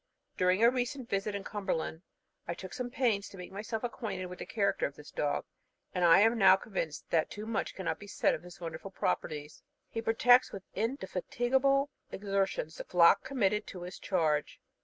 During 0.35 0.63
a 0.63 0.71
recent 0.71 1.07
visit 1.11 1.35
in 1.35 1.43
Cumberland, 1.43 2.01
I 2.47 2.55
took 2.55 2.73
some 2.73 2.89
pains 2.89 3.29
to 3.29 3.37
make 3.37 3.51
myself 3.51 3.83
acquainted 3.83 4.25
with 4.25 4.39
the 4.39 4.47
character 4.47 4.87
of 4.87 4.95
this 4.95 5.11
dog, 5.11 5.45
and 5.93 6.03
I 6.03 6.21
am 6.21 6.39
now 6.39 6.55
convinced 6.55 7.07
that 7.11 7.29
too 7.29 7.45
much 7.45 7.75
cannot 7.75 7.99
be 7.99 8.07
said 8.07 8.33
of 8.33 8.41
his 8.41 8.59
wonderful 8.59 8.89
properties. 8.89 9.61
He 9.89 10.01
protects 10.01 10.51
with 10.51 10.63
indefatigable 10.73 11.91
exertions 12.11 12.77
the 12.77 12.83
flock 12.85 13.23
committed 13.23 13.67
to 13.67 13.83
his 13.83 13.99
charge. 13.99 14.59